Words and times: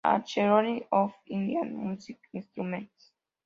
Archaeology 0.03 0.87
of 0.91 1.13
Indian 1.27 1.85
Musical 1.87 2.25
Instruments. 2.33 3.11